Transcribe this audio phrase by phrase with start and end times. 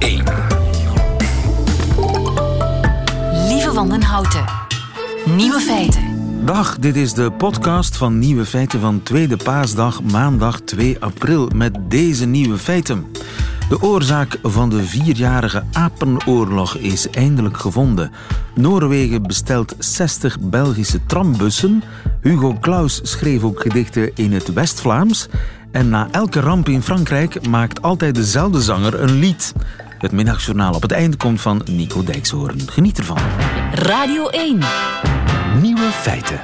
[0.00, 0.24] 1.
[3.48, 4.44] Lieve Wandenhouten.
[5.36, 6.02] Nieuwe feiten.
[6.44, 11.78] Dag, dit is de podcast van Nieuwe Feiten van Tweede Paasdag, maandag 2 april, met
[11.88, 13.06] deze nieuwe feiten.
[13.68, 18.10] De oorzaak van de vierjarige apenoorlog is eindelijk gevonden.
[18.54, 21.82] Noorwegen bestelt 60 Belgische trambussen.
[22.20, 25.28] Hugo Claus schreef ook gedichten in het West-Vlaams.
[25.70, 29.52] En na elke ramp in Frankrijk maakt altijd dezelfde zanger een lied.
[30.00, 32.60] Het middagjournaal op het eind komt van Nico Dijkshoorn.
[32.66, 33.18] Geniet ervan.
[33.72, 34.58] Radio 1.
[35.60, 36.40] Nieuwe feiten.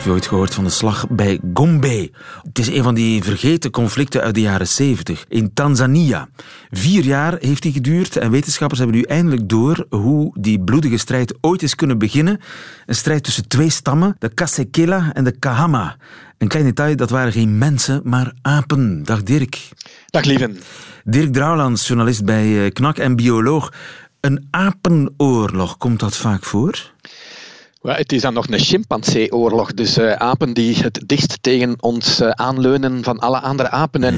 [0.00, 2.10] Heeft u ooit gehoord van de slag bij Gombe?
[2.42, 6.28] Het is een van die vergeten conflicten uit de jaren 70 in Tanzania.
[6.70, 11.34] Vier jaar heeft die geduurd en wetenschappers hebben nu eindelijk door hoe die bloedige strijd
[11.40, 12.40] ooit is kunnen beginnen.
[12.86, 15.96] Een strijd tussen twee stammen, de Kasekela en de Kahama.
[16.38, 19.02] Een klein detail, dat waren geen mensen, maar apen.
[19.04, 19.68] Dag Dirk.
[20.06, 20.60] Dag lieven.
[21.04, 23.72] Dirk Drouwlands, journalist bij eh, KNAK en bioloog.
[24.20, 26.92] Een apenoorlog, komt dat vaak voor?
[27.80, 29.74] Well, het is dan nog een chimpansee-oorlog.
[29.74, 34.04] Dus uh, apen die het dichtst tegen ons uh, aanleunen van alle andere apen.
[34.04, 34.16] En,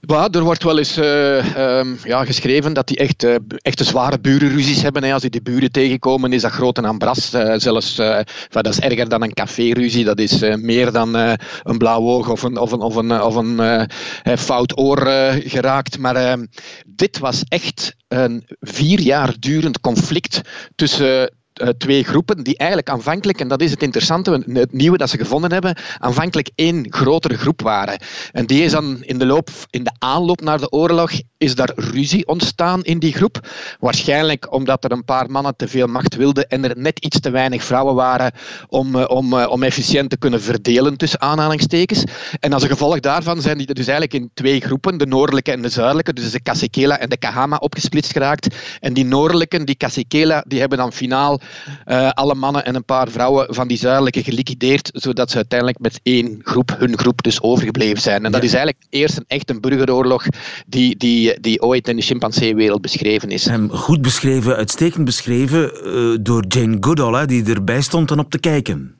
[0.00, 0.28] ja.
[0.30, 3.26] er wordt wel eens uh, um, ja, geschreven dat die echt,
[3.62, 5.04] echt zware burenruzies hebben.
[5.04, 5.12] Hè.
[5.12, 7.30] Als die de buren tegenkomen, is dat groot en ambras.
[7.56, 7.94] zelfs,
[8.48, 10.04] dat is erger dan een caféruzie.
[10.04, 13.88] Dat is meer dan een blauw oog of een, of een, of een, of een
[14.38, 14.98] fout oor
[15.44, 15.98] geraakt.
[15.98, 16.46] Maar ehm,
[16.86, 20.40] dit was echt een vier jaar durend conflict
[20.74, 21.30] tussen
[21.78, 25.52] twee groepen die eigenlijk aanvankelijk, en dat is het interessante, het nieuwe dat ze gevonden
[25.52, 27.98] hebben, aanvankelijk één grotere groep waren.
[28.32, 31.72] En die is dan in de, loop, in de aanloop naar de oorlog, is daar
[31.74, 33.48] ruzie ontstaan in die groep.
[33.78, 37.30] Waarschijnlijk omdat er een paar mannen te veel macht wilden en er net iets te
[37.30, 38.32] weinig vrouwen waren
[38.68, 42.04] om, uh, om, uh, om efficiënt te kunnen verdelen tussen aanhalingstekens.
[42.40, 45.68] En als gevolg daarvan zijn die dus eigenlijk in twee groepen, de noordelijke en de
[45.68, 48.56] zuidelijke, dus de Kasekela en de Kahama, opgesplitst geraakt.
[48.80, 51.40] En die noordelijke, die Kasekela, die hebben dan finaal
[51.86, 56.00] uh, alle mannen en een paar vrouwen van die zuidelijke geliquideerd, zodat ze uiteindelijk met
[56.02, 58.24] één groep, hun groep, dus overgebleven zijn.
[58.24, 60.26] En dat is eigenlijk eerst een echt een burgeroorlog
[60.66, 63.46] die, die, die ooit in de chimpanseewereld beschreven is.
[63.46, 68.30] En goed beschreven, uitstekend beschreven uh, door Jane Goodall, hè, die erbij stond en op
[68.30, 68.99] te kijken.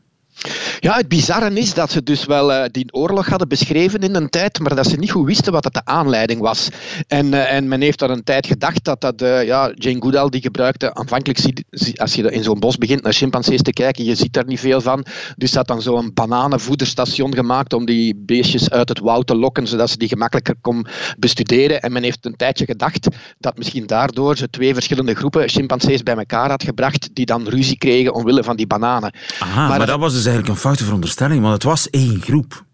[0.80, 4.28] Ja, het bizarre is dat ze dus wel uh, die oorlog hadden beschreven in een
[4.28, 6.68] tijd, maar dat ze niet goed wisten wat dat de aanleiding was.
[7.06, 10.28] En, uh, en men heeft dan een tijd gedacht dat dat, uh, ja, Jane Goodall
[10.28, 11.38] die gebruikte, aanvankelijk,
[11.70, 14.60] zie, als je in zo'n bos begint naar chimpansees te kijken, je ziet daar niet
[14.60, 15.04] veel van.
[15.36, 19.90] Dus dat dan zo'n bananenvoederstation gemaakt om die beestjes uit het woud te lokken, zodat
[19.90, 20.86] ze die gemakkelijker kon
[21.18, 21.80] bestuderen.
[21.80, 23.08] En men heeft een tijdje gedacht
[23.38, 27.78] dat misschien daardoor ze twee verschillende groepen chimpansees bij elkaar had gebracht, die dan ruzie
[27.78, 29.14] kregen omwille van die bananen.
[29.38, 32.64] Aha, maar, maar dat was dus eigenlijk een foute veronderstelling, want het was één groep.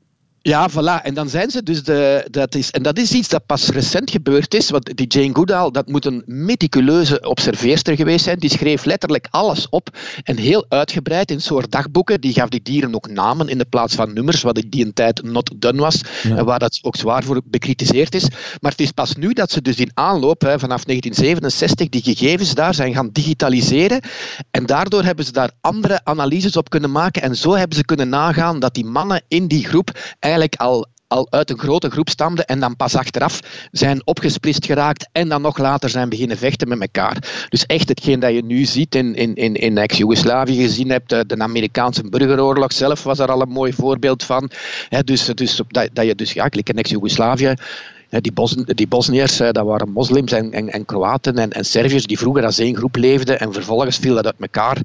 [0.46, 1.02] Ja, voilà.
[1.02, 2.26] En dan zijn ze dus de.
[2.30, 4.70] Dat is, en dat is iets dat pas recent gebeurd is.
[4.70, 8.38] Want die Jane Goodall, dat moet een meticuleuze observeerster geweest zijn.
[8.38, 9.88] Die schreef letterlijk alles op.
[10.22, 12.20] En heel uitgebreid in soort dagboeken.
[12.20, 14.42] Die gaf die dieren ook namen in de plaats van nummers.
[14.42, 16.00] Wat die een tijd not done was.
[16.22, 16.36] Ja.
[16.36, 18.28] En waar dat ook zwaar voor bekritiseerd is.
[18.60, 22.54] Maar het is pas nu dat ze dus in aanloop, hè, vanaf 1967, die gegevens
[22.54, 24.00] daar zijn gaan digitaliseren.
[24.50, 27.22] En daardoor hebben ze daar andere analyses op kunnen maken.
[27.22, 29.90] En zo hebben ze kunnen nagaan dat die mannen in die groep
[30.40, 35.08] eigenlijk al, al uit een grote groep stamden en dan pas achteraf zijn opgesplitst geraakt
[35.12, 37.46] en dan nog later zijn beginnen vechten met elkaar.
[37.48, 41.26] Dus echt hetgeen dat je nu ziet in, in, in, in ex-Jugoslavië gezien hebt, de,
[41.26, 44.50] de, Amerikaanse burgeroorlog zelf was er al een mooi voorbeeld van.
[44.88, 47.54] He, dus dus dat, dat je dus, ja, in ex-Jugoslavië
[48.10, 52.18] die, Bos, die Bosniërs, dat waren moslims en, en, en Kroaten en, en Serviërs die
[52.18, 54.78] vroeger als één groep leefden en vervolgens viel dat uit elkaar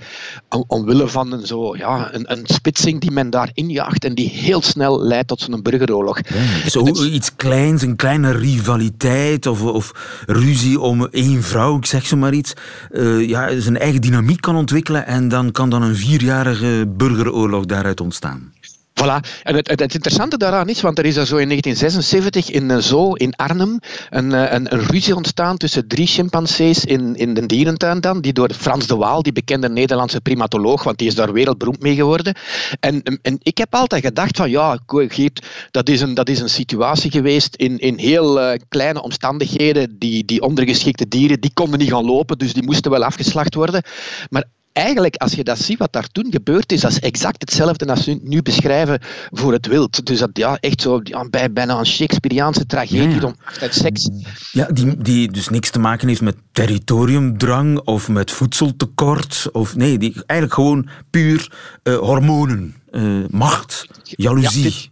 [0.49, 4.29] om, omwille van een, zo, ja, een, een spitsing die men daar injaagt en die
[4.29, 6.19] heel snel leidt tot zo'n burgeroorlog.
[6.63, 9.91] Ja, zo dus, iets kleins, een kleine rivaliteit of, of
[10.25, 12.53] ruzie om één vrouw, ik zeg zo maar iets,
[12.91, 18.01] uh, ja, zijn eigen dynamiek kan ontwikkelen en dan kan dan een vierjarige burgeroorlog daaruit
[18.01, 18.53] ontstaan.
[19.01, 19.19] Voilà.
[19.43, 22.83] En het, het, interessante daaraan is, want er is er zo in 1976 in een
[22.83, 28.01] zoo in Arnhem een, een, een ruzie ontstaan tussen drie chimpansees in, in de dierentuin
[28.01, 31.81] dan, die door Frans de Waal, die bekende Nederlandse primatoloog, want die is daar wereldberoemd
[31.81, 32.35] mee geworden.
[32.79, 36.49] En, en ik heb altijd gedacht van, ja, Geert, dat is een, dat is een
[36.49, 39.95] situatie geweest in, in heel uh, kleine omstandigheden.
[39.99, 43.83] Die, die ondergeschikte dieren, die konden niet gaan lopen, dus die moesten wel afgeslacht worden.
[44.29, 47.85] Maar eigenlijk, als je dat ziet wat daar toen gebeurd is, dat is exact hetzelfde
[47.85, 48.99] als ze nu beschrijven
[49.31, 50.05] voor het wild.
[50.05, 53.25] Dus dat ja, echt zo ja, bij, bijna een Shakespeareaanse tragedie ja.
[53.25, 54.09] om uit seks.
[54.51, 59.49] Ja, die, die dus niks te maken heeft met territoriumdrang of met voedseltekort.
[59.51, 61.51] Of, nee, die, eigenlijk gewoon puur
[61.83, 64.63] uh, hormonen, uh, macht, jaloezie.
[64.63, 64.89] Ja, dit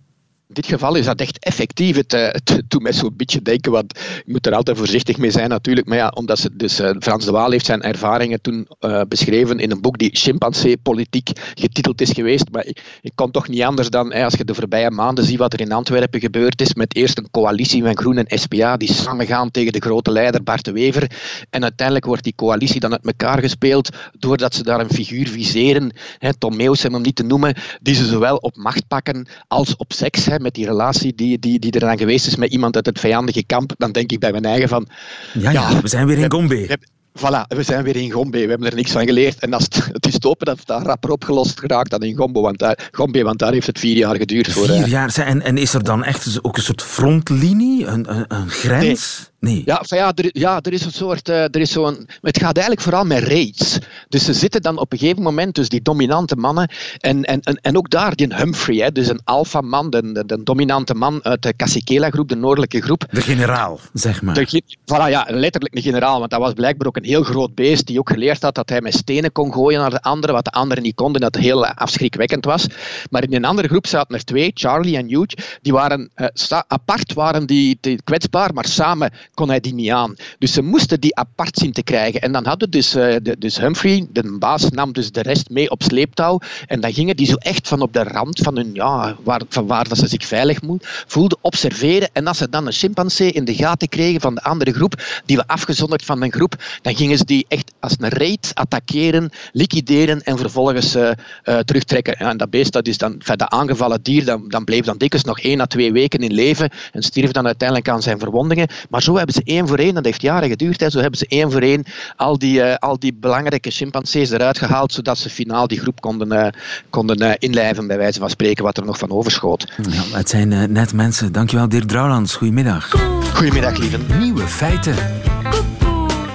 [0.54, 1.96] geval is dat echt effectief.
[1.96, 5.32] Het, uh, het doet mij zo'n beetje denken, want je moet er altijd voorzichtig mee
[5.32, 5.88] zijn natuurlijk.
[5.88, 9.60] Maar ja, omdat ze, dus, uh, Frans de Waal heeft zijn ervaringen toen uh, beschreven
[9.60, 12.46] in een boek die chimpansee-politiek getiteld is geweest.
[12.52, 15.54] Maar ik, ik kon toch niet anders dan, als je de voorbije maanden ziet wat
[15.54, 19.52] er in Antwerpen gebeurd is, met eerst een coalitie van Groen en SPA die samengaan
[19.52, 21.12] tegen de grote leider Bart de Wever.
[21.50, 25.92] En uiteindelijk wordt die coalitie dan uit elkaar gespeeld doordat ze daar een figuur viseren,
[26.18, 29.94] hè, Tom Meus om niet te noemen, die ze zowel op macht pakken als op
[29.94, 30.28] seks.
[30.40, 33.00] Hè, met die relatie die, die, die er dan geweest is met iemand uit het
[33.00, 34.88] vijandige kamp, dan denk ik bij mijn eigen van...
[35.34, 36.78] Ja, ja, we zijn weer in Gombe.
[37.20, 38.44] Voilà, we zijn weer in Gombe.
[38.44, 39.40] We hebben er niks van geleerd.
[39.40, 42.16] En als het, het is te hopen dat het daar rapper opgelost geraakt dan in
[42.16, 42.40] Gombe.
[42.40, 44.52] Want daar, Gombe, want daar heeft het vier jaar geduurd.
[44.52, 45.18] Voor, vier jaar.
[45.18, 48.84] En, en is er dan echt ook een soort frontlinie, een, een, een grens?
[48.86, 49.39] Nee.
[49.40, 51.30] Ja, ja, er, ja, er is een soort.
[51.30, 53.78] Uh, er is zo'n, het gaat eigenlijk vooral met raids.
[54.10, 56.70] Dus ze zitten dan op een gegeven moment, dus die dominante mannen.
[56.98, 60.44] En, en, en, en ook daar, die Humphrey, hè, dus een alfaman, de, de, de,
[60.44, 63.06] dominante man uit de Casikela-groep, de noordelijke groep.
[63.12, 64.34] De generaal, zeg maar.
[64.34, 67.88] De, voilà, ja, letterlijk een generaal, want dat was blijkbaar ook een heel groot beest
[67.88, 70.52] die ook geleerd had dat hij met stenen kon gooien naar de anderen, wat de
[70.52, 72.68] anderen niet konden, dat heel afschrikwekkend was.
[73.10, 77.14] Maar in een andere groep zaten er twee, Charlie en Hugh, die waren uh, apart,
[77.14, 80.16] waren die, die kwetsbaar, maar samen kon hij die niet aan.
[80.40, 82.22] Dus ze moesten die apart zien te krijgen.
[82.22, 85.84] En dan hadden dus, de, dus Humphrey, de baas, nam dus de rest mee op
[85.84, 86.40] sleeptouw.
[86.68, 89.68] En dan gingen die zo echt van op de rand van hun, ja, waar, van
[89.68, 90.60] waar dat ze zich veilig
[91.08, 92.10] voelden, observeren.
[92.14, 95.38] En als ze dan een chimpansee in de gaten kregen van de andere groep, die
[95.38, 100.24] we afgezonderd van een groep, dan gingen ze die echt als een raid attackeren, liquideren
[100.24, 101.12] en vervolgens uh,
[101.44, 102.16] uh, terugtrekken.
[102.20, 105.40] Ja, en dat beest, dat is dan, aangevallen dier, dan, dan bleef dan dikwijls nog
[105.40, 108.68] één à twee weken in leven en stierf dan uiteindelijk aan zijn verwondingen.
[108.90, 111.26] Maar zo hebben ze één voor één, dat heeft jaren geduurd, hè, zo hebben ze
[111.28, 111.84] één voor één
[112.16, 116.34] al die, uh, al die belangrijke chimpansees eruit gehaald, zodat ze finaal die groep konden,
[116.34, 116.48] uh,
[116.90, 119.74] konden uh, inlijven, bij wijze van spreken, wat er nog van overschoot.
[119.90, 121.32] Ja, het zijn net mensen.
[121.32, 122.36] Dankjewel, Dirk Drouwlands.
[122.36, 122.90] Goedemiddag.
[123.34, 123.98] Goedemiddag, lieve.
[124.20, 124.96] Nieuwe feiten.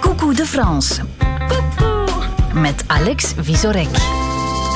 [0.01, 1.03] Coucou de France.
[2.55, 4.24] Met Alex Visorek.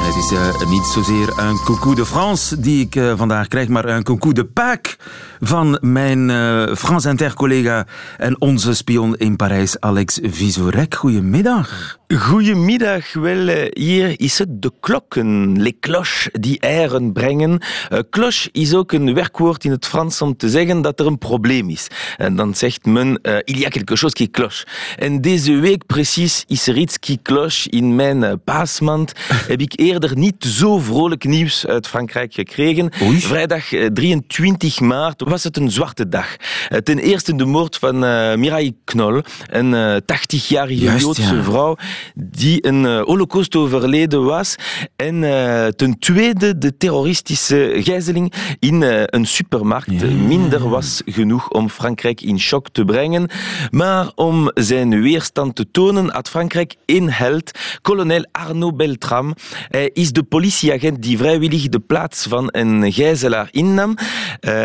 [0.09, 3.85] Het is uh, niet zozeer een coucou de France die ik uh, vandaag krijg, maar
[3.85, 4.97] een coucou de Pâques
[5.41, 10.95] van mijn uh, France Inter-collega en onze spion in Parijs, Alex Visorek.
[10.95, 11.98] Goedemiddag.
[12.17, 13.13] Goedemiddag.
[13.13, 17.61] Wel, hier is het de klokken, les cloches, die eieren brengen.
[17.93, 21.19] Uh, cloche is ook een werkwoord in het Frans om te zeggen dat er een
[21.19, 21.87] probleem is.
[22.17, 24.67] En dan zegt men, uh, il y a quelque chose qui cloche.
[24.97, 27.71] En deze week precies is er iets qui cloche.
[27.71, 29.13] In mijn uh, paasmand
[29.49, 32.93] heb ik eerder niet zo vrolijk nieuws uit Frankrijk gekregen.
[33.03, 33.21] Oei.
[33.21, 36.37] Vrijdag 23 maart was het een zwarte dag.
[36.85, 37.99] ten eerste de moord van
[38.41, 41.43] Mireille Knoll, een 80-jarige Joodse ja.
[41.43, 41.77] vrouw
[42.15, 44.57] die een uh, holocaust overleden was.
[44.97, 50.01] En uh, ten tweede de terroristische gijzeling in uh, een supermarkt.
[50.01, 50.07] Ja.
[50.07, 53.29] Minder was genoeg om Frankrijk in shock te brengen.
[53.71, 57.51] Maar om zijn weerstand te tonen had Frankrijk één held,
[57.83, 59.35] kolonel Arnaud Beltram.
[59.69, 63.97] Hij is de politieagent die vrijwillig de plaats van een gijzelaar innam,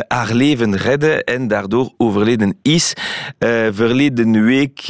[0.07, 2.93] haar leven redde en daardoor overleden is.
[3.71, 4.81] verleden week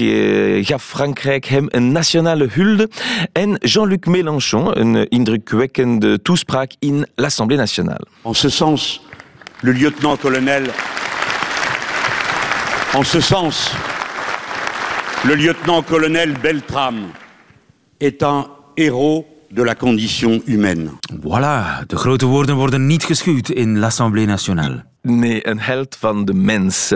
[0.65, 2.89] gaf Frankrijk hem een nationale hulde
[3.31, 8.05] en Jean-Luc Mélenchon een indrukwekkende toespraak in l'Assemblée nationale.
[8.21, 9.01] En ce sens,
[9.61, 10.69] le lieutenant-colonel
[12.93, 13.71] En ce sens,
[15.23, 17.11] le lieutenant-colonel Beltram
[17.99, 18.45] est un
[18.77, 20.91] héros de la condition humaine.
[21.21, 24.92] Voilà, de grote woorden worden niet geschuwd in l'Assemblée nationale.
[25.07, 26.93] Nee, een held van de mens.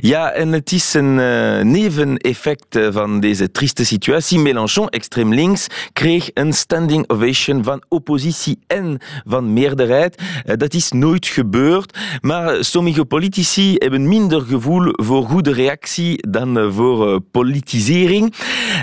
[0.00, 4.38] Ja, en het is een uh, neveneffect van deze trieste situatie.
[4.38, 10.22] Mélenchon, extreem links, kreeg een standing ovation van oppositie en van meerderheid.
[10.56, 17.20] Dat is nooit gebeurd, maar sommige politici hebben minder gevoel voor goede reactie dan voor
[17.20, 18.34] politisering.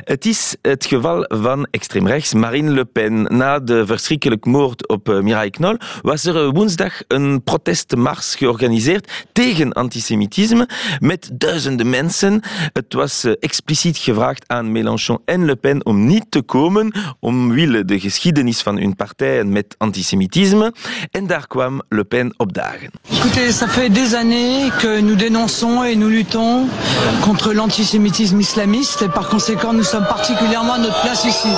[0.03, 3.37] Het is het geval van extreem rechts Marine Le Pen.
[3.37, 9.73] Na de verschrikkelijke moord op Mireille Knoll was er woensdag een protestmars georganiseerd georganiseerd tegen
[9.73, 10.67] antisemitisme
[10.99, 12.41] met duizenden mensen.
[12.73, 17.99] Het was expliciet gevraagd aan Mélenchon en Le Pen om niet te komen omwille de
[17.99, 20.73] geschiedenis van hun partijen met antisemitisme.
[21.11, 22.91] En daar kwam Le Pen opdagen.
[23.09, 26.67] Écoutez, ça fait des années que nous dénonçons et nous luttons
[27.21, 31.49] contre l'antisémitisme islamiste et par conséquent nous sommes particulièrement à notre place ici.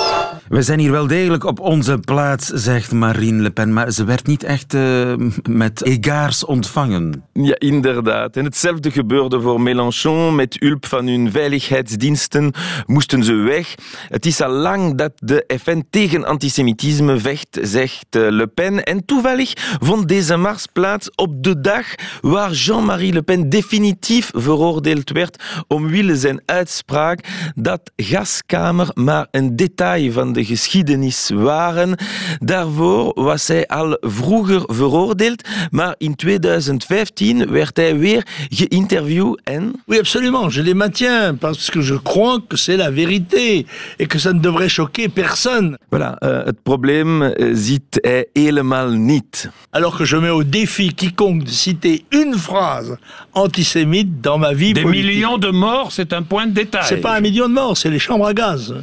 [0.48, 4.26] We zijn hier wel degelijk op onze plaats, zegt Marine Le Pen, maar ze werd
[4.26, 5.14] niet echt uh,
[5.48, 7.24] met egaars ontvangen.
[7.32, 8.36] Ja, inderdaad.
[8.36, 10.34] En hetzelfde gebeurde voor Mélenchon.
[10.34, 12.52] Met hulp van hun veiligheidsdiensten
[12.86, 13.74] moesten ze weg.
[14.08, 18.84] Het is al lang dat de FN tegen antisemitisme vecht, zegt eh, Le Pen.
[18.84, 21.86] En toevallig vond deze mars plaats op de dag
[22.20, 30.12] waar Jean-Marie Le Pen definitief veroordeeld werd omwille zijn uitspraak dat gaskamer maar een detail
[30.12, 31.96] van de geschiedenis waren.
[32.38, 39.82] Daarvoor was hij al vroeger veroordeeld, maar in 2015 werd hij weer geïnterviewd en...
[39.86, 44.18] Oui, absolument, je les maintiens, parce que je crois que c'est la vérité et que
[44.18, 45.76] ça ne devrait choquer personne.
[45.88, 49.50] Voilà, uh, het probleem uh, ziet hij helemaal niet.
[49.70, 52.96] Alors que je mets au défi quiconque de citer une phrase
[53.32, 55.06] antisémite dans ma vie Des politique.
[55.06, 56.84] millions de morts, c'est un point de détail.
[56.84, 58.74] C'est pas un million de morts, c'est les chambres à gaz.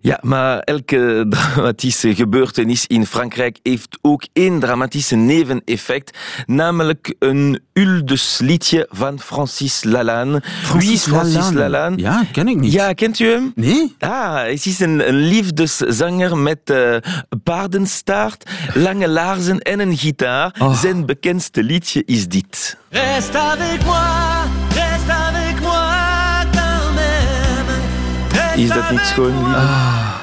[0.00, 8.86] Ja, maar elke dramatische gebeurtenis in Frankrijk heeft ook één dramatische neveneffect, namelijk een uldesliedje
[8.90, 10.42] van Francis Lalanne.
[10.62, 11.58] Francis Wie is Francis Lalanne?
[11.58, 11.98] Lalanne?
[11.98, 12.72] Ja, ken ik niet.
[12.72, 13.52] Ja, kent u hem?
[13.54, 13.94] Nee?
[13.98, 16.96] Ah, het is een, een liefdeszanger met uh,
[17.42, 20.54] paardenstaart, lange laarzen en een gitaar.
[20.58, 20.80] Oh.
[20.80, 22.76] Zijn bekendste liedje is dit.
[22.90, 24.57] Reste avec moi,
[28.58, 29.56] Is dat niet schoon, lieve?
[29.56, 30.14] Ah,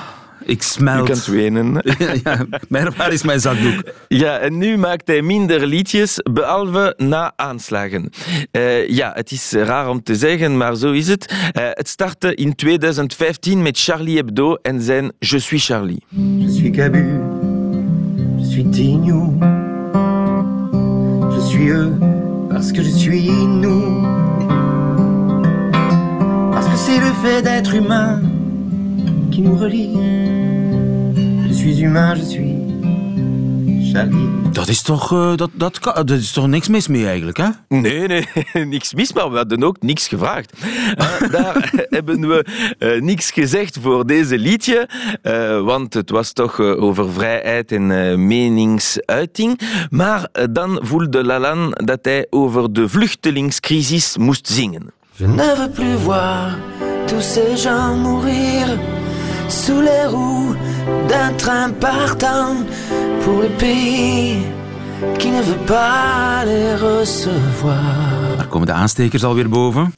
[0.45, 1.05] ik smelt.
[1.05, 1.81] kunt wenen.
[2.23, 3.83] ja, maar waar is mijn zakdoek?
[4.07, 8.09] Ja, en nu maakt hij minder liedjes, behalve na aanslagen.
[8.51, 11.31] Uh, ja, het is raar om te zeggen, maar zo is het.
[11.31, 16.03] Uh, het startte in 2015 met Charlie Hebdo en zijn Je suis Charlie.
[16.39, 17.21] Je suis Cabu,
[18.37, 19.39] je suis Tignou,
[21.31, 21.91] je suis eux
[22.49, 24.05] parce que je suis nous,
[26.85, 28.21] c'est le fait d'être humain
[29.31, 29.89] qui nous relie.
[31.47, 32.53] Je suis humain, je suis
[33.91, 34.29] Charlie.
[34.51, 37.49] Dat is toch, uh, dat, dat, dat is toch niks mis mee eigenlijk, hè?
[37.67, 38.25] Nee, nee,
[38.75, 40.53] niks mis, maar we hadden ook niks gevraagd.
[40.97, 42.45] Uh, daar hebben we
[42.79, 44.89] uh, niks gezegd voor deze liedje,
[45.63, 47.87] want het was toch over vrijheid en
[48.27, 49.59] meningsuiting.
[49.89, 54.93] Maar dan voelde Lalanne dat hij over de vluchtelingscrisis moest zingen.
[55.17, 56.57] Je ne veux plus voir
[57.07, 58.67] tous ces gens mourir
[59.47, 60.53] sous les roues
[61.07, 62.57] d'un train partant
[63.23, 64.41] pour le pays
[65.19, 68.35] qui ne veut pas les recevoir.
[68.37, 69.93] Daar komen de aanstekers alweer boven.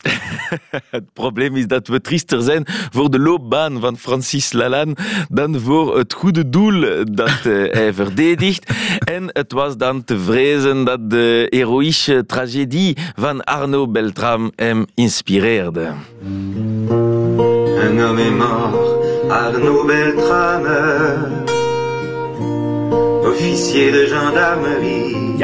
[0.90, 4.96] Het probleem is dat we triester zijn voor de loopbaan van Francis Lalanne
[5.30, 8.72] dan voor het goede doel dat uh, hij verdedigt.
[9.00, 15.94] En het was dan te vrezen dat de heroïsche tragedie van Arnaud Beltrame hem inspireerde.
[17.80, 21.56] Un homme est mort, Arnaud Beltrame,
[23.28, 25.36] officier de gendarmerie.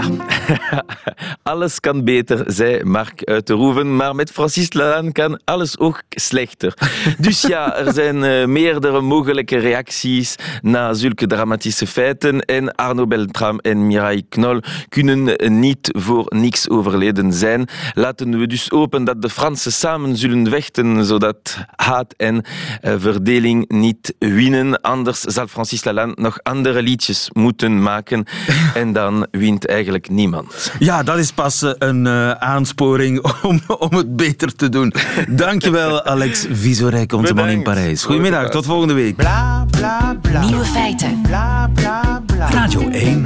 [1.44, 6.04] alles kan beter, zei Mark uit de Roeven, maar met Francis Lalanne kan alles ook
[6.10, 6.74] slechter.
[7.18, 13.60] Dus ja, er zijn uh, meerdere mogelijke reacties na zulke dramatische feiten en Arno Beltram
[13.60, 17.68] en Mireille Knol kunnen niet voor niks overleden zijn.
[17.94, 23.70] Laten we dus hopen dat de Fransen samen zullen vechten, zodat haat en uh, verdeling
[23.70, 24.82] niet winnen.
[24.82, 28.26] Anders zal Francis Lalanne nog andere liedjes moeten maken
[28.74, 30.43] en dan wint eigenlijk niemand.
[30.80, 34.94] Ja, dat is pas een uh, aansporing om, om het beter te doen.
[35.30, 38.04] Dankjewel, Alex Visorek, onze man in Parijs.
[38.04, 39.16] Goedemiddag, tot volgende week.
[39.16, 40.46] Bla, bla, bla.
[40.46, 41.22] Nieuwe feiten.
[41.22, 42.50] Bla, bla, bla.
[42.50, 43.26] Radio 1.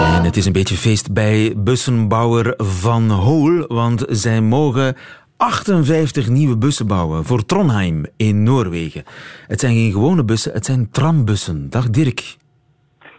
[0.00, 4.96] En het is een beetje feest bij bussenbouwer Van Hool, want zij mogen
[5.36, 9.04] 58 nieuwe bussen bouwen voor Trondheim in Noorwegen.
[9.46, 11.70] Het zijn geen gewone bussen, het zijn trambussen.
[11.70, 12.36] Dag Dirk.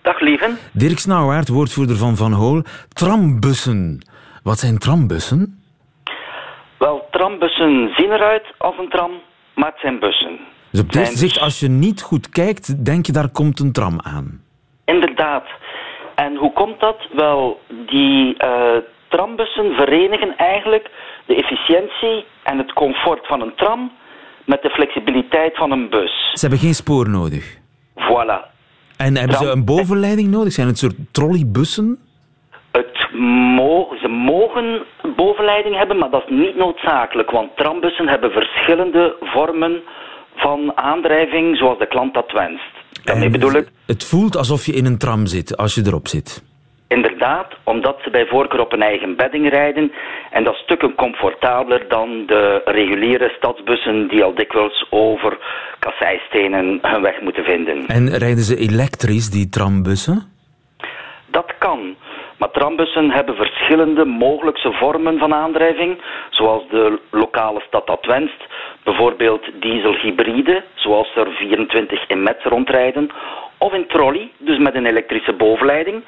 [0.07, 0.57] Dag lieven.
[0.73, 2.63] Dirk Snauwaard, woordvoerder van Van Hool.
[2.93, 4.07] Trambussen.
[4.43, 5.63] Wat zijn trambussen?
[6.77, 9.11] Wel, trambussen zien eruit als een tram,
[9.55, 10.39] maar het zijn bussen.
[10.71, 13.99] Dus op dit zicht, als je niet goed kijkt, denk je daar komt een tram
[14.01, 14.41] aan.
[14.85, 15.45] Inderdaad.
[16.15, 17.07] En hoe komt dat?
[17.13, 20.89] Wel, die uh, trambussen verenigen eigenlijk
[21.25, 23.91] de efficiëntie en het comfort van een tram
[24.45, 26.31] met de flexibiliteit van een bus.
[26.33, 27.57] Ze hebben geen spoor nodig.
[27.95, 28.56] Voilà.
[28.97, 30.53] En hebben ze een bovenleiding nodig?
[30.53, 31.97] Zijn het soort trolleybussen?
[32.71, 33.11] Het
[33.55, 34.85] mo ze mogen
[35.15, 39.81] bovenleiding hebben, maar dat is niet noodzakelijk, want trambussen hebben verschillende vormen
[40.35, 42.73] van aandrijving zoals de klant dat wenst.
[43.03, 43.67] Daarmee bedoel ik...
[43.85, 46.43] Het voelt alsof je in een tram zit als je erop zit.
[46.87, 47.55] Inderdaad.
[47.63, 49.91] omdat ze bij voorkeur op een eigen bedding rijden.
[50.31, 55.37] En dat is stukken comfortabeler dan de reguliere stadsbussen die al dikwijls over
[55.79, 57.87] kasseistenen hun weg moeten vinden.
[57.87, 60.35] En rijden ze elektrisch, die trambussen?
[61.25, 61.95] Dat kan.
[62.37, 68.45] Maar trambussen hebben verschillende mogelijkse vormen van aandrijving, zoals de lokale stad dat wenst.
[68.83, 73.09] Bijvoorbeeld dieselhybride, zoals er 24 in Metz rondrijden,
[73.57, 76.03] of in trolley, dus met een elektrische bovenleiding,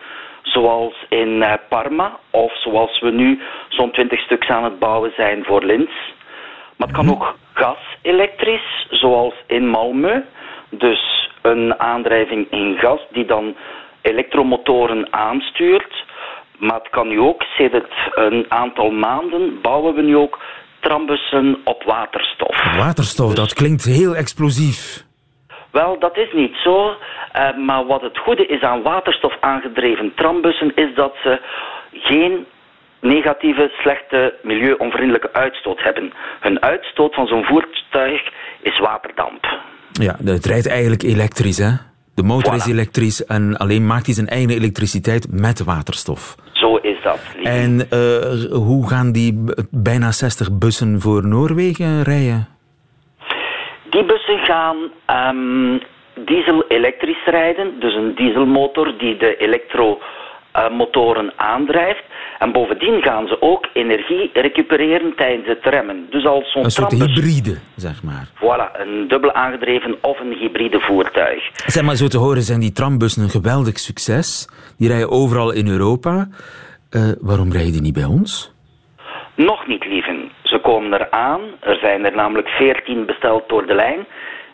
[0.50, 5.44] zoals in eh, Parma, of zoals we nu zo'n 20 stuks aan het bouwen zijn
[5.44, 5.92] voor Linz.
[6.78, 7.14] Maar het kan mhm.
[7.14, 10.22] ook gas-elektrisch, zoals in Malmö.
[10.70, 13.56] Dus een aandrijving in gas die dan
[14.02, 16.06] elektromotoren aanstuurt.
[16.60, 20.40] Maar het kan nu ook, sinds een aantal maanden, bouwen we nu ook
[20.80, 22.76] trambussen op waterstof.
[22.78, 25.08] Waterstof, dat klinkt heel explosief.
[25.72, 26.90] Wel, dat is niet zo.
[26.90, 31.42] Uh, maar wat het goede is aan waterstof aangedreven trambussen, is dat ze
[31.92, 32.46] geen
[33.02, 36.14] negatieve, slechte, milieuonvriendelijke uitstoot hebben.
[36.40, 38.22] Hun uitstoot van zo'n voertuig
[38.62, 39.60] is waterdamp.
[39.92, 41.72] Ja, het rijdt eigenlijk elektrisch, hè?
[42.16, 46.36] De motor is elektrisch en alleen maakt hij zijn eigen elektriciteit met waterstof.
[46.52, 47.20] Zo is dat.
[47.44, 52.48] En uh, hoe gaan die bijna 60 bussen voor Noorwegen rijden?
[53.90, 54.78] Die bussen gaan
[55.36, 55.82] um,
[56.26, 62.04] diesel-elektrisch rijden, dus een dieselmotor die de elektromotoren aandrijft.
[62.40, 66.08] En bovendien gaan ze ook energie recupereren tijdens het remmen.
[66.10, 68.28] Dus als zo'n Een soort hybride, zeg maar.
[68.36, 71.50] Voilà, een dubbel aangedreven of een hybride voertuig.
[71.54, 74.50] Zeg maar, zo te horen zijn die trambussen een geweldig succes.
[74.78, 76.28] Die rijden overal in Europa.
[76.92, 78.52] Uh, waarom rijden die niet bij ons?
[79.36, 80.29] Nog niet, lieven.
[80.50, 81.42] Ze komen eraan.
[81.60, 84.06] Er zijn er namelijk 14 besteld door de lijn.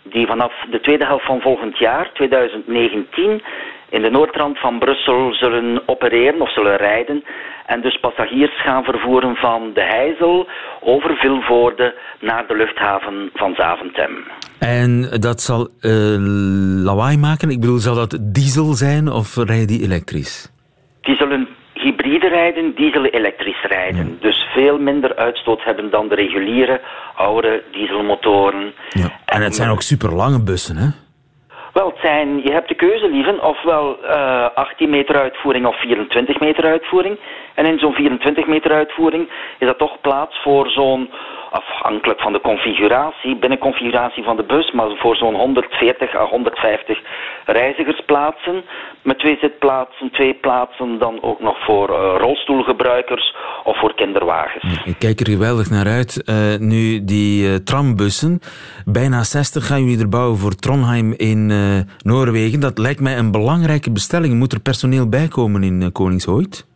[0.04, 3.42] Die vanaf de tweede helft van volgend jaar, 2019,
[3.90, 7.24] in de noordrand van Brussel zullen opereren of zullen rijden.
[7.66, 10.48] En dus passagiers gaan vervoeren van de Heizel
[10.82, 14.12] over Vilvoorde naar de luchthaven van Zaventem.
[14.60, 15.92] En dat zal uh,
[16.84, 17.50] lawaai maken?
[17.50, 20.52] Ik bedoel, zal dat diesel zijn of rijden die elektrisch?
[21.02, 21.48] Die zullen
[22.06, 24.18] hybride rijden, diesel-elektrisch rijden.
[24.22, 26.82] Dus veel minder uitstoot hebben dan de reguliere
[27.16, 28.74] oude dieselmotoren.
[28.90, 29.10] Ja.
[29.26, 30.88] En het zijn ook super lange bussen, hè?
[31.74, 36.40] Wel, het zijn, je hebt de keuze, lieven, ofwel uh, 18 meter uitvoering of 24
[36.40, 37.20] meter uitvoering.
[37.56, 41.10] En in zo'n 24 meter uitvoering is dat toch plaats voor zo'n
[41.52, 47.00] afhankelijk van de configuratie, binnenconfiguratie van de bus, maar voor zo'n 140 à 150
[47.46, 48.64] reizigersplaatsen.
[49.02, 54.82] Met twee zitplaatsen, twee plaatsen dan ook nog voor uh, rolstoelgebruikers of voor kinderwagens.
[54.86, 56.24] ik kijk er geweldig naar uit.
[56.30, 58.40] Uh, nu, die uh, trambussen,
[58.86, 61.42] bijna 60 gaan jullie er bouwen voor Trondheim in
[61.98, 62.60] Noorwegen.
[62.60, 64.34] Dat lijkt mij een belangrijke bestelling.
[64.34, 66.75] Moet er personeel bij komen in Koningshooit?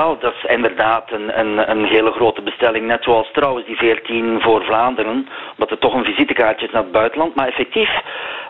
[0.00, 2.86] Wel, dat is inderdaad een, een, een, hele grote bestelling.
[2.86, 5.28] Net zoals trouwens die 14 voor Vlaanderen.
[5.50, 7.34] Omdat het toch een visitekaartje is naar het buitenland.
[7.34, 7.90] Maar effectief,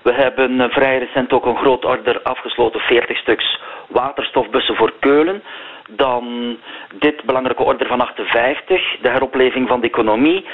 [0.02, 2.80] we hebben vrij recent ook een groot order afgesloten.
[2.80, 5.42] 40 stuks waterstofbussen voor Keulen.
[5.88, 6.56] Dan
[6.94, 8.96] dit belangrijke order van 58.
[9.00, 10.46] De heropleving van de economie.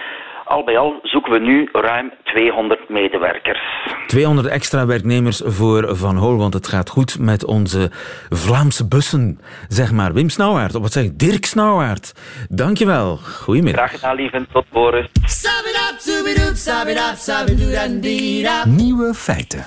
[0.50, 3.60] Al bij al zoeken we nu ruim 200 medewerkers.
[4.06, 7.90] 200 extra werknemers voor Van Hool, want het gaat goed met onze
[8.28, 9.40] Vlaamse bussen.
[9.68, 12.12] Zeg maar Wim Snauwaard, of wat zeg ik, Dirk Snauwaard.
[12.48, 13.86] Dankjewel, goedemiddag.
[13.86, 15.08] Graag gedaan, lieve, tot Boris.
[18.66, 19.66] Nieuwe feiten.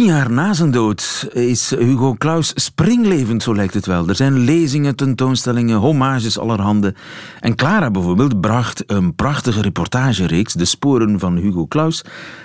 [0.00, 4.08] Tien jaar na zijn dood is Hugo Claus springlevend, zo lijkt het wel.
[4.08, 6.94] Er zijn lezingen, tentoonstellingen, hommages allerhande.
[7.40, 12.04] En Clara bijvoorbeeld bracht een prachtige reportagereeks, De Sporen van Hugo Claus,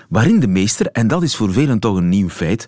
[0.10, 2.66] waarin de meester, en dat is voor velen toch een nieuw feit,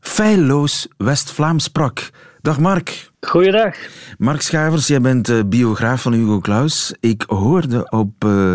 [0.00, 2.10] feilloos West-Vlaams sprak.
[2.40, 3.10] Dag Mark.
[3.20, 3.76] Goeiedag.
[4.18, 6.94] Mark Schavers, jij bent uh, biograaf van Hugo Claus.
[7.00, 8.52] Ik hoorde op uh,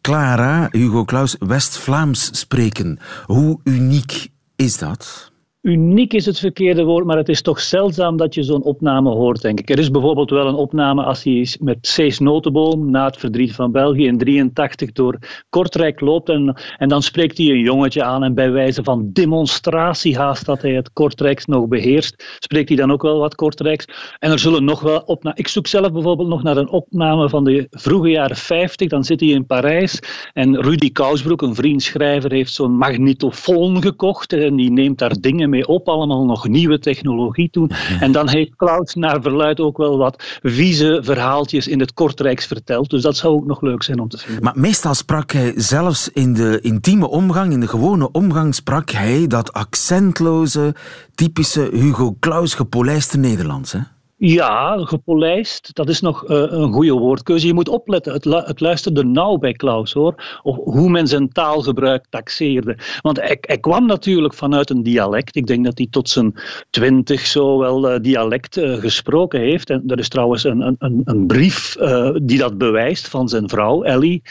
[0.00, 2.98] Clara Hugo Claus West-Vlaams spreken.
[3.26, 4.30] Hoe uniek
[4.62, 5.31] is dat?
[5.62, 9.42] Uniek is het verkeerde woord, maar het is toch zeldzaam dat je zo'n opname hoort,
[9.42, 9.70] denk ik.
[9.70, 13.72] Er is bijvoorbeeld wel een opname als hij met Cees Notenboom na het verdriet van
[13.72, 18.34] België in 83 door Kortrijk loopt en, en dan spreekt hij een jongetje aan en
[18.34, 23.02] bij wijze van demonstratie haast dat hij het Kortrijks nog beheerst, spreekt hij dan ook
[23.02, 23.86] wel wat Kortrijks.
[24.18, 25.38] En er zullen nog wel opnames...
[25.38, 29.20] Ik zoek zelf bijvoorbeeld nog naar een opname van de vroege jaren 50, dan zit
[29.20, 29.98] hij in Parijs
[30.32, 35.50] en Rudy Kousbroek, een vriend schrijver, heeft zo'n magnetofoon gekocht en die neemt daar dingen
[35.52, 37.70] mee op, allemaal nog nieuwe technologie toen.
[38.00, 42.90] En dan heeft Klaus naar verluid ook wel wat vieze verhaaltjes in het Kortrijks verteld.
[42.90, 44.38] Dus dat zou ook nog leuk zijn om te zien.
[44.40, 49.26] Maar meestal sprak hij zelfs in de intieme omgang, in de gewone omgang, sprak hij
[49.26, 50.74] dat accentloze,
[51.14, 53.72] typische Hugo Claus gepolijste Nederlands.
[53.72, 53.78] Hè?
[54.24, 57.46] Ja, gepolijst, dat is nog uh, een goede woordkeuze.
[57.46, 62.06] Je moet opletten, het, het luisterde nauw bij Klaus hoor, of hoe men zijn taalgebruik
[62.10, 62.76] taxeerde.
[63.00, 65.36] Want hij, kwam natuurlijk vanuit een dialect.
[65.36, 66.34] Ik denk dat hij tot zijn
[66.70, 69.70] twintig zo wel uh, dialect uh, gesproken heeft.
[69.70, 71.76] En er is trouwens een, een, een brief
[72.22, 74.22] die dat bewijst van zijn vrouw, Ellie,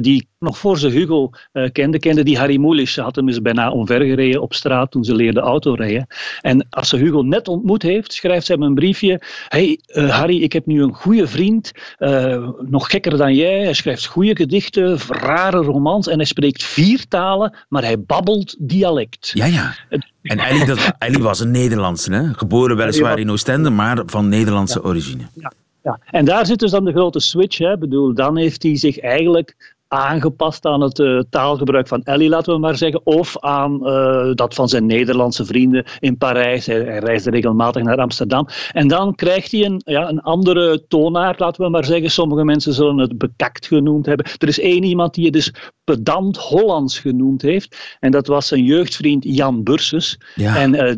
[0.00, 1.30] die nog voor ze Hugo
[1.72, 2.92] kende, kende die Harry Mulisch.
[2.92, 6.06] Ze had hem eens bijna omvergereden op straat toen ze leerde autorijden.
[6.40, 10.42] En als ze Hugo net ontmoet heeft, schrijft ze hem een briefje hey, uh, Harry,
[10.42, 13.62] ik heb nu een goede vriend, uh, nog gekker dan jij.
[13.62, 19.30] Hij schrijft goede gedichten, rare romans en hij spreekt vier talen, maar hij babbelt dialect.
[19.34, 19.74] Ja, ja.
[20.22, 22.34] En Ellie, dat, Ellie was een Nederlandse, hè?
[22.34, 24.88] geboren weliswaar in Oostende, maar van Nederlandse ja.
[24.88, 25.22] origine.
[25.34, 25.52] Ja.
[25.86, 27.58] Ja, en daar zit dus dan de grote switch.
[27.58, 27.78] Hè.
[27.78, 32.58] Bedoel, dan heeft hij zich eigenlijk aangepast aan het uh, taalgebruik van Ellie, laten we
[32.58, 36.66] maar zeggen, of aan uh, dat van zijn Nederlandse vrienden in Parijs.
[36.66, 38.48] Hij, hij reisde regelmatig naar Amsterdam.
[38.72, 42.10] En dan krijgt hij een, ja, een andere toonaard, laten we maar zeggen.
[42.10, 44.26] Sommige mensen zullen het bekakt genoemd hebben.
[44.38, 45.52] Er is één iemand die het dus
[45.84, 47.96] pedant Hollands genoemd heeft.
[48.00, 50.20] En dat was zijn jeugdvriend Jan Burses.
[50.34, 50.56] Ja.
[50.56, 50.94] En uh,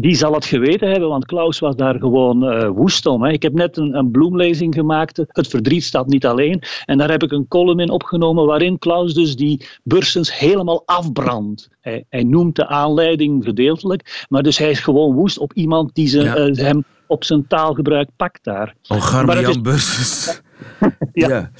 [0.00, 3.22] die zal het geweten hebben, want Klaus was daar gewoon uh, woest om.
[3.22, 3.32] Hè.
[3.32, 5.24] Ik heb net een, een, bloemlezing gemaakt.
[5.26, 6.62] Het verdriet staat niet alleen.
[6.84, 11.68] En daar heb ik een column in opgenomen waarin Klaus dus die Bursens helemaal afbrandt.
[11.80, 16.08] Hij, hij noemt de aanleiding gedeeltelijk, maar dus hij is gewoon woest op iemand die
[16.08, 16.38] ze, ja.
[16.38, 18.74] uh, hem op zijn taalgebruik pakt daar.
[18.88, 20.40] Oh, Bursens.
[21.12, 21.28] ja.
[21.28, 21.50] ja.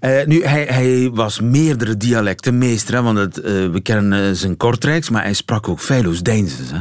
[0.00, 5.10] Uh, nu, hij, hij, was meerdere dialecten meester, hè, want het, we kennen zijn Kortrijks,
[5.10, 6.70] maar hij sprak ook feilloos Deens.
[6.72, 6.78] Hè?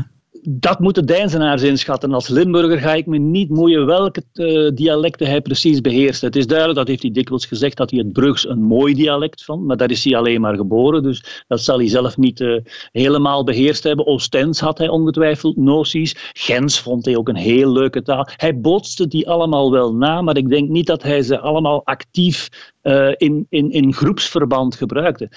[0.49, 2.13] Dat moeten Deinzenaars inschatten.
[2.13, 6.21] Als Limburger ga ik me niet moeien welke uh, dialecten hij precies beheerst.
[6.21, 9.43] Het is duidelijk, dat heeft hij dikwijls gezegd, dat hij het Brugs een mooi dialect
[9.43, 12.60] vond, maar daar is hij alleen maar geboren, dus dat zal hij zelf niet uh,
[12.91, 14.06] helemaal beheerst hebben.
[14.06, 16.32] Oostens had hij ongetwijfeld noties.
[16.34, 18.27] Gens vond hij ook een heel leuke taal.
[18.36, 22.49] Hij bootste die allemaal wel na, maar ik denk niet dat hij ze allemaal actief
[22.84, 25.30] uh, in, in, in groepsverband gebruikte.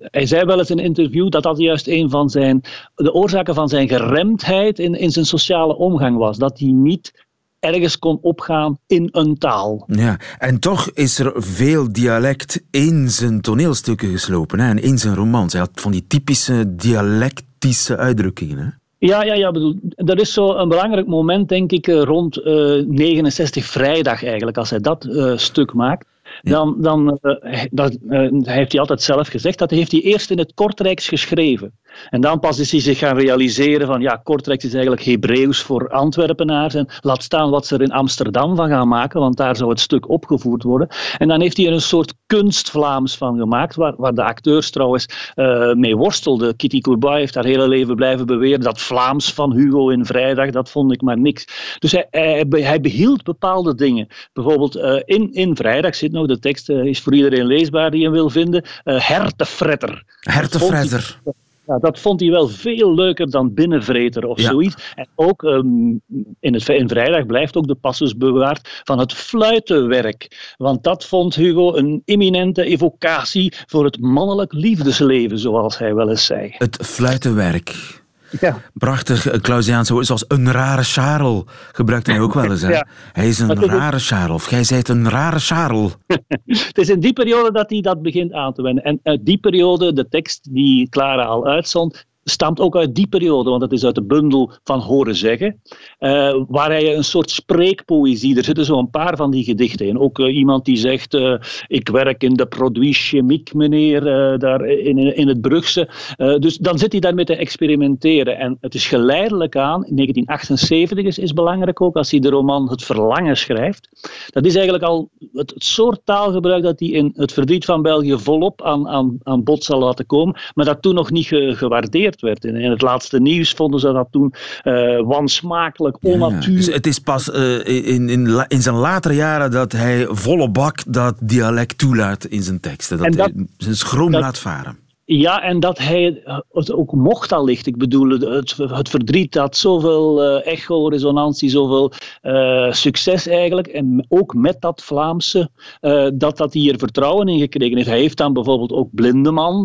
[0.00, 2.60] Hij zei wel eens in een interview dat dat juist een van zijn,
[2.94, 6.38] de oorzaken van zijn geremdheid in, in zijn sociale omgang was.
[6.38, 7.26] Dat hij niet
[7.60, 9.84] ergens kon opgaan in een taal.
[9.86, 15.14] Ja, en toch is er veel dialect in zijn toneelstukken geslopen hè, en in zijn
[15.14, 15.52] romans.
[15.52, 18.58] Hij had van die typische dialectische uitdrukkingen.
[18.58, 18.68] Hè?
[18.98, 23.64] Ja, ja, ja bedoel, er is zo een belangrijk moment, denk ik, rond uh, 69
[23.64, 26.06] vrijdag eigenlijk, als hij dat uh, stuk maakt.
[26.42, 30.38] Dan, dan uh, dat, uh, heeft hij altijd zelf gezegd, dat heeft hij eerst in
[30.38, 31.72] het Kortrijks geschreven.
[32.10, 35.88] En dan pas is hij zich gaan realiseren van ja, Kortrijk is eigenlijk Hebreeuws voor
[35.88, 39.70] Antwerpenaars en laat staan wat ze er in Amsterdam van gaan maken, want daar zou
[39.70, 40.88] het stuk opgevoerd worden.
[41.18, 45.32] En dan heeft hij er een soort kunst-Vlaams van gemaakt, waar, waar de acteurs trouwens
[45.34, 46.56] uh, mee worstelden.
[46.56, 50.70] Kitty Courbois heeft haar hele leven blijven beweren dat Vlaams van Hugo in Vrijdag, dat
[50.70, 51.76] vond ik maar niks.
[51.78, 54.06] Dus hij, hij, behield bepaalde dingen.
[54.32, 58.12] Bijvoorbeeld in, in Vrijdag zit nog, de tekst uh, is voor iedereen leesbaar die hem
[58.12, 60.02] wil vinden, hertefretter.
[60.20, 61.20] Hertefretter.
[61.66, 64.50] Ja, dat vond hij wel veel leuker dan binnenvreter of ja.
[64.50, 64.92] zoiets.
[64.94, 66.00] En ook um,
[66.40, 70.54] in, het, in Vrijdag blijft ook de passus bewaard van het fluitenwerk.
[70.56, 76.26] Want dat vond Hugo een imminente evocatie voor het mannelijk liefdesleven, zoals hij wel eens
[76.26, 76.54] zei.
[76.58, 78.00] Het fluitenwerk.
[78.40, 78.58] Ja.
[78.74, 82.62] Prachtig Clausiaanse woord, zoals een rare Charel gebruikt hij ook wel eens.
[82.62, 82.70] Hè?
[82.70, 82.86] Ja.
[83.12, 85.90] Hij is een rare Charel, of jij zijt een rare Charel.
[86.46, 88.84] het is in die periode dat hij dat begint aan te wenden.
[88.84, 93.50] En uit die periode, de tekst die Clara al uitzond, stamt ook uit die periode,
[93.50, 95.60] want het is uit de bundel van Horen Zeggen,
[96.00, 99.98] uh, waar hij een soort spreekpoëzie, er zitten zo een paar van die gedichten in.
[99.98, 101.34] Ook uh, iemand die zegt, uh,
[101.66, 104.00] ik werk in de produit chimiek, meneer,
[104.38, 105.88] daar in, in het Brugse.
[106.16, 108.38] dus dan zit hij daarmee te experimenteren.
[108.38, 112.70] En het is geleidelijk aan, in 1978 is, is belangrijk ook, als hij de roman
[112.70, 113.88] Het Verlangen schrijft.
[114.30, 118.62] Dat is eigenlijk al het, soort taalgebruik dat hij in Het Verdriet van België volop
[118.62, 122.44] aan, aan, aan bod zal laten komen, maar dat toen nog niet ge, gewaardeerd werd.
[122.44, 126.44] In, in het laatste nieuws vonden ze dat toen uh, wansmakelijk, onnatuurlijk.
[126.46, 130.50] Ja, dus het is pas uh, in, in, in zijn latere jaren dat hij volle
[130.50, 132.98] bak dat dialect toelaat in zijn teksten.
[132.98, 134.76] Dat, dat hij zijn schroom dat, laat varen.
[135.18, 136.22] Ja, en dat hij
[136.52, 137.66] het ook mocht allicht.
[137.66, 143.66] Ik bedoel, het, het verdriet had zoveel uh, echo, resonantie, zoveel uh, succes eigenlijk.
[143.66, 147.88] En ook met dat Vlaamse, uh, dat, dat hij er vertrouwen in gekregen heeft.
[147.88, 149.64] Hij heeft dan bijvoorbeeld ook Blindeman,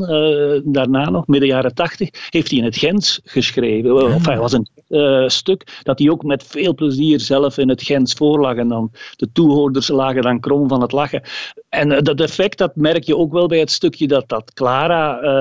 [0.66, 4.16] daarna nog, midden jaren tachtig, heeft hij in het Gens geschreven.
[4.16, 4.68] Of hij was een
[5.32, 8.56] stuk dat hij ook met veel plezier zelf in het Gens voorlag.
[8.56, 11.22] En dan de toehoorders lagen dan krom van het lachen.
[11.70, 15.36] En dat effect, dat merk je ook wel bij het stukje dat, dat Clara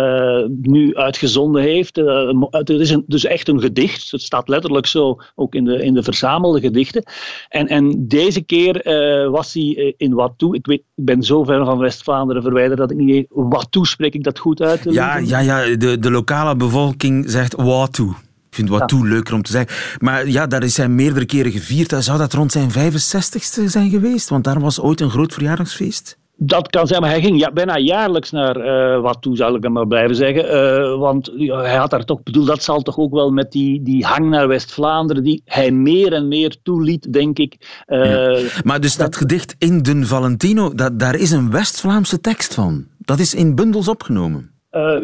[0.61, 1.99] nu uitgezonden heeft.
[1.99, 4.11] Uh, het is een, dus echt een gedicht.
[4.11, 7.03] Het staat letterlijk zo ook in de, in de verzamelde gedichten.
[7.49, 10.55] En, en deze keer uh, was hij in Watou.
[10.55, 13.27] Ik, weet, ik ben zo ver van West-Vlaanderen verwijderd dat ik niet weet.
[13.29, 14.87] Watou spreek ik dat goed uit?
[14.91, 18.09] Ja, ja, ja de, de lokale bevolking zegt Watou.
[18.49, 19.99] Ik vind Watou leuker om te zeggen.
[19.99, 21.95] Maar ja, daar is hij meerdere keren gevierd.
[21.99, 24.29] Zou dat rond zijn 65ste zijn geweest?
[24.29, 26.19] Want daar was ooit een groot verjaardagsfeest.
[26.39, 29.63] Dat kan zijn, maar hij ging ja, bijna jaarlijks naar uh, wat toe, zal ik
[29.63, 30.45] hem maar blijven zeggen.
[30.45, 33.83] Uh, want ja, hij had daar toch, bedoel, dat zal toch ook wel met die,
[33.83, 37.83] die hang naar West-Vlaanderen, die hij meer en meer toeliet, denk ik.
[37.87, 38.49] Uh, ja.
[38.65, 42.87] Maar dus dat, dat gedicht In den Valentino, dat, daar is een West-Vlaamse tekst van.
[42.99, 44.51] Dat is in bundels opgenomen.
[44.71, 45.01] Uh,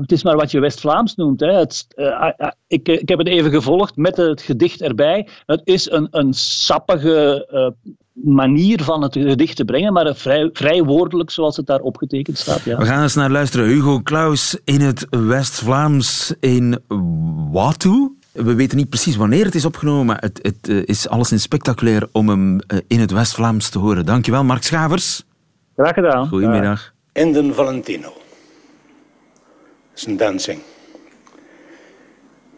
[0.00, 1.40] het is maar wat je West-Vlaams noemt.
[1.40, 1.52] Hè.
[1.52, 2.30] Het, uh,
[2.66, 5.28] ik, ik, heb het even gevolgd met het gedicht erbij.
[5.46, 7.46] Het is een, een sappige
[8.14, 12.62] manier van het gedicht te brengen, maar vrij, vrij woordelijk zoals het daar opgetekend staat.
[12.62, 12.76] Ja.
[12.76, 13.66] We gaan eens naar luisteren.
[13.66, 16.78] Hugo Claus in het West-Vlaams in
[17.52, 18.12] Watu.
[18.32, 22.08] We weten niet precies wanneer het is opgenomen, maar het, het uh, is alleszins spectaculair
[22.12, 24.06] om hem uh, in het West-Vlaams te horen.
[24.06, 25.24] Dankjewel, Mark Schavers.
[25.76, 26.28] Graag gedaan.
[26.28, 26.92] Goedemiddag.
[27.12, 28.02] In den Valentino.
[28.02, 28.12] Dat
[29.94, 30.58] is een dancing.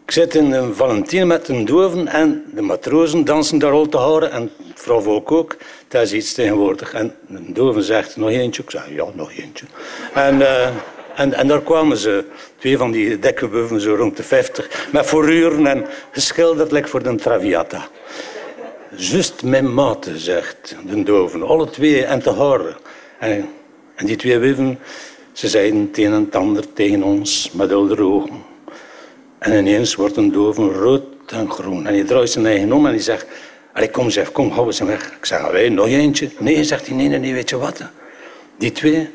[0.05, 3.97] Ik zit in een Valentine met de doven en de matrozen dansen daar al te
[3.97, 5.55] houden en vrouw Volk ook.
[5.87, 6.93] Dat is iets tegenwoordig.
[6.93, 8.63] En de doven zegt nog eentje.
[8.63, 9.65] Ik zeg ja, nog eentje.
[10.13, 10.67] En, uh,
[11.15, 12.25] en, en daar kwamen ze,
[12.57, 17.15] twee van die dekkenbuffen, zo rond de 50, met vooruren en geschilderd like voor de
[17.15, 17.87] Traviata.
[18.95, 21.43] Just mijn mate, zegt de doven.
[21.43, 22.75] Alle twee en te horen.
[23.19, 23.49] En,
[23.95, 24.79] en die twee wuven,
[25.31, 28.43] ze zeiden het een en het ander tegen ons met heldere ogen.
[29.37, 31.87] En ineens wordt een doven rood en groen.
[31.87, 33.25] En hij draait zijn eigen om en hij zegt...
[33.77, 35.11] Allee, kom zeg, kom, hou eens weg.
[35.19, 36.29] Ik zeg, wij, nog eentje?
[36.37, 37.81] Nee, zegt hij, nee, nee, nee, weet je wat?
[38.57, 39.09] Die twee,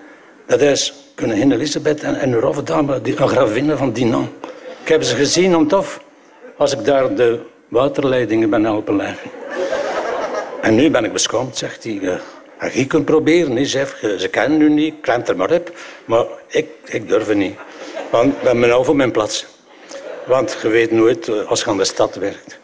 [0.47, 4.29] dat is koningin Elisabeth en, en een dame, die, een gravinne van Dinan.
[4.83, 6.01] Ik heb ze gezien om tof,
[6.57, 9.31] als ik daar de waterleidingen ben helpen leggen.
[10.61, 11.93] En nu ben ik beschaamd, zegt hij.
[11.93, 13.97] Uh, je kunt proberen, nee, chef.
[14.19, 15.73] Ze kennen u niet, klemt er maar op.
[16.05, 17.57] Maar ik, ik durf het niet.
[18.11, 19.47] Want ik ben nou voor mijn plaats.
[20.27, 22.61] Want je weet nooit eh, als je aan de stad werkt.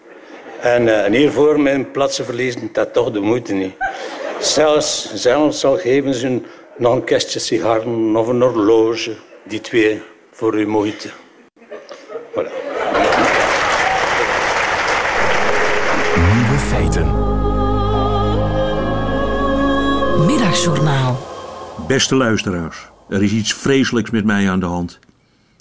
[0.60, 3.74] En, uh, en hiervoor mijn plaatsen verliezen, dat toch de moeite niet.
[4.40, 6.40] Zelfs, zelfs al geven ze
[6.76, 9.16] nog een kistje sigaren of een horloge.
[9.44, 11.10] Die twee voor uw moeite.
[12.30, 12.52] Voilà.
[16.34, 17.06] Nieuwe feiten.
[20.26, 21.18] Middagjournaal.
[21.86, 24.98] Beste luisteraars, er is iets vreselijks met mij aan de hand.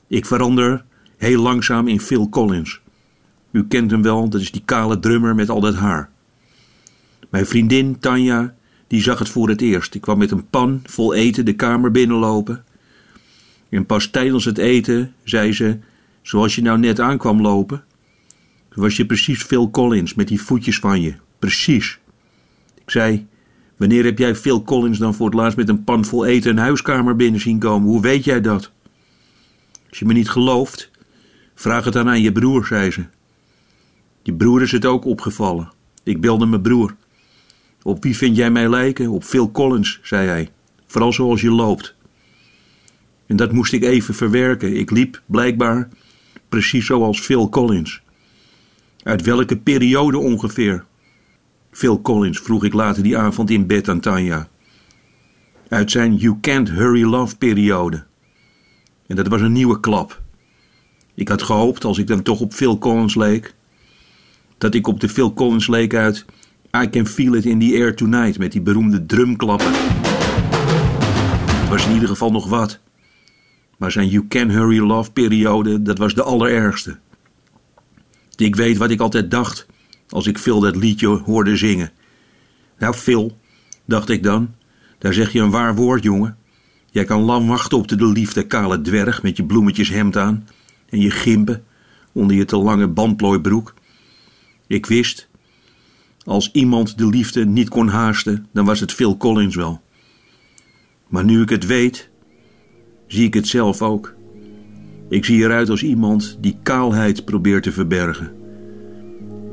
[0.08, 0.86] Ik verander
[1.18, 2.82] heel langzaam in Phil Collins.
[3.52, 6.10] U kent hem wel, dat is die kale drummer met al dat haar.
[7.30, 8.56] Mijn vriendin Tanja,
[8.88, 9.96] die zag het voor het eerst.
[9.96, 12.64] Ik kwam met een pan vol eten de kamer binnenlopen.
[13.70, 15.78] En pas tijdens het eten zei ze,
[16.22, 17.84] zoals je nou net aankwam lopen,
[18.74, 21.16] was je precies Phil Collins met die voetjes van je.
[21.40, 22.00] Precies.
[22.76, 23.28] Ik zei,
[23.78, 26.58] wanneer heb jij Phil Collins dan voor het laatst met een pan vol eten een
[26.58, 27.88] huiskamer binnen zien komen?
[27.88, 28.72] Hoe weet jij dat?
[29.90, 30.92] Als je me niet gelooft,
[31.60, 33.06] Vraag het dan aan je broer, zei ze.
[34.28, 35.72] Je broer is het ook opgevallen.
[36.04, 36.96] Ik belde mijn broer.
[37.82, 39.10] Op wie vind jij mij lijken?
[39.10, 40.50] Op Phil Collins, zei hij.
[40.86, 41.96] Vooral zoals je loopt.
[43.26, 44.76] En dat moest ik even verwerken.
[44.76, 45.90] Ik liep, blijkbaar,
[46.50, 48.02] precies zoals Phil Collins.
[49.04, 50.86] Uit welke periode ongeveer?
[51.72, 54.48] Phil Collins vroeg ik later die avond in bed aan Tanja.
[55.68, 58.06] Uit zijn You Can't Hurry Love periode.
[59.06, 60.22] En dat was een nieuwe klap.
[61.14, 63.56] Ik had gehoopt, als ik dan toch op Phil Collins leek,
[64.58, 66.26] dat ik op de Phil Collins leek uit
[66.84, 69.72] I Can Feel It in the Air Tonight met die beroemde drumklappen.
[71.70, 72.80] Was in ieder geval nog wat.
[73.78, 76.98] Maar zijn You Can Hurry Love periode, dat was de allerergste.
[78.36, 79.68] Ik weet wat ik altijd dacht
[80.10, 81.92] als ik Phil dat liedje hoorde zingen.
[82.78, 83.38] Nou, Phil,
[83.86, 84.54] dacht ik dan,
[84.98, 86.38] daar zeg je een waar woord, jongen.
[86.92, 90.48] Jij kan lang wachten op de liefde kale dwerg met je bloemetjes hemd aan
[90.90, 91.64] en je gimpen
[92.12, 93.74] onder je te lange bandplooibroek.
[94.68, 95.28] Ik wist,
[96.24, 99.82] als iemand de liefde niet kon haasten, dan was het Phil Collins wel.
[101.08, 102.10] Maar nu ik het weet,
[103.08, 104.16] zie ik het zelf ook.
[105.10, 108.32] Ik zie eruit als iemand die kaalheid probeert te verbergen.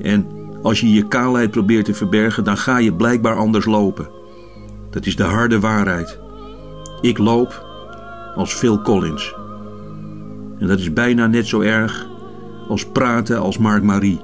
[0.03, 0.27] En
[0.63, 4.09] als je je kaalheid probeert te verbergen, dan ga je blijkbaar anders lopen.
[4.91, 6.19] Dat is de harde waarheid.
[7.01, 7.67] Ik loop
[8.35, 9.35] als Phil Collins.
[10.59, 12.07] En dat is bijna net zo erg
[12.69, 14.21] als praten als Mark Marie.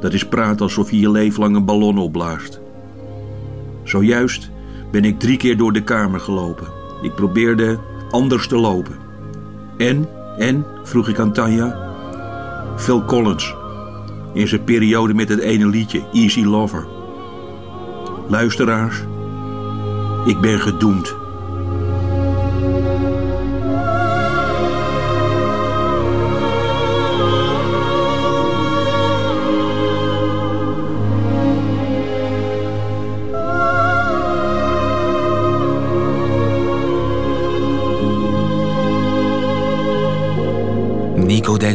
[0.00, 2.60] Dat is praten alsof je je leven lang een ballon opblaast.
[3.82, 4.50] Zojuist
[4.90, 6.66] ben ik drie keer door de kamer gelopen.
[7.02, 7.78] Ik probeerde
[8.10, 8.96] anders te lopen.
[9.76, 10.08] En,
[10.38, 11.76] en, vroeg ik aan Tanja,
[12.76, 13.54] Phil Collins.
[14.34, 16.86] In zijn periode met het ene liedje, Easy Lover.
[18.28, 19.04] Luisteraars,
[20.26, 21.17] ik ben gedoemd.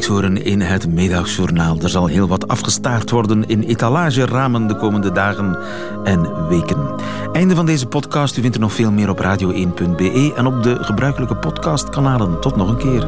[0.03, 1.77] Dijkshoorn in het Middagjournaal.
[1.81, 5.57] Er zal heel wat afgestaard worden in etalageramen de komende dagen
[6.03, 6.95] en weken.
[7.31, 8.37] Einde van deze podcast.
[8.37, 12.39] U vindt er nog veel meer op radio1.be en op de gebruikelijke podcastkanalen.
[12.39, 13.07] Tot nog een keer.